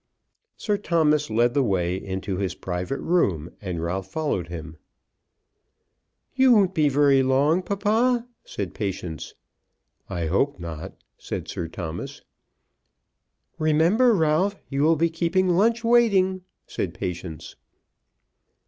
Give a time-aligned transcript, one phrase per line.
[0.57, 4.77] Sir Thomas led the way into his private room, and Ralph followed him.
[6.33, 6.89] "You won't be
[7.21, 9.35] long, papa," said Patience.
[10.09, 12.23] "I hope not," said Sir Thomas.
[13.59, 17.55] "Remember, Ralph, you will be keeping lunch waiting," said Patience.